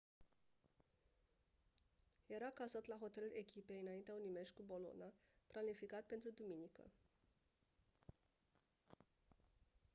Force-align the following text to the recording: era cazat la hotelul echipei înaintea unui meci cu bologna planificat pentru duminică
era 2.37 2.49
cazat 2.53 2.85
la 2.87 2.97
hotelul 3.01 3.31
echipei 3.33 3.79
înaintea 3.81 4.13
unui 4.13 4.29
meci 4.31 4.51
cu 4.51 4.63
bologna 4.67 5.13
planificat 5.47 6.03
pentru 6.05 6.29
duminică 6.31 6.81